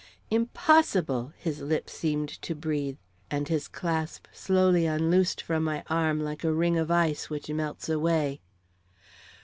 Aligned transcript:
"Impossible!" 0.31 1.31
his 1.37 1.61
lips 1.61 1.93
seemed 1.93 2.27
to 2.27 2.55
breathe, 2.55 2.97
and 3.29 3.49
his 3.49 3.67
clasp 3.67 4.25
slowly 4.31 4.87
unloosed 4.87 5.39
from 5.43 5.63
my 5.63 5.83
arm 5.91 6.19
like 6.19 6.43
a 6.43 6.51
ring 6.51 6.75
of 6.75 6.89
ice 6.89 7.29
which 7.29 7.49
melts 7.51 7.87
away. 7.87 8.41